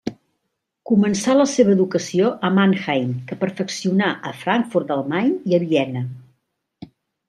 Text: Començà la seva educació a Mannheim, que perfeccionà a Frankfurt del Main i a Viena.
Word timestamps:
Començà 0.91 1.35
la 1.39 1.45
seva 1.51 1.75
educació 1.75 2.31
a 2.49 2.51
Mannheim, 2.57 3.13
que 3.29 3.39
perfeccionà 3.45 4.11
a 4.31 4.35
Frankfurt 4.43 4.93
del 4.93 5.09
Main 5.15 5.35
i 5.53 5.61
a 5.61 5.65
Viena. 5.71 6.07